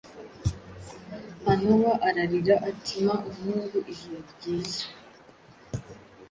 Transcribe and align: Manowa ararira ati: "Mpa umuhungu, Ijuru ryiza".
Manowa 1.43 1.93
ararira 2.07 2.55
ati: 2.69 2.93
"Mpa 3.05 3.17
umuhungu, 3.29 3.77
Ijuru 3.91 4.17
ryiza". 4.31 4.85